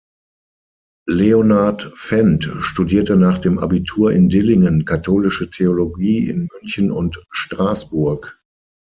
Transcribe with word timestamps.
Leonhard 1.07 1.91
Fendt 1.93 2.49
studierte 2.57 3.15
nach 3.15 3.37
dem 3.37 3.59
Abitur 3.59 4.11
in 4.11 4.29
Dillingen 4.29 4.83
Katholische 4.85 5.51
Theologie 5.51 6.27
in 6.27 6.47
München 6.51 6.89
und 6.89 7.23
Straßburg. 7.29 8.41